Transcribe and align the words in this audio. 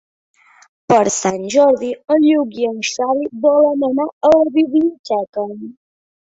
Per 0.93 1.01
Sant 1.15 1.43
Jordi 1.55 1.89
en 2.15 2.25
Lluc 2.29 2.57
i 2.61 2.65
en 2.69 2.79
Xavi 2.93 3.27
volen 3.45 3.87
anar 3.89 4.09
a 4.31 4.33
la 4.37 4.49
biblioteca. 4.57 5.47